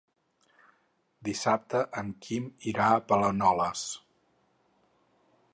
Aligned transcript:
Dissabte 1.27 1.83
en 2.03 2.09
Quim 2.27 2.49
irà 2.73 2.89
a 2.97 3.05
Planoles. 3.13 3.85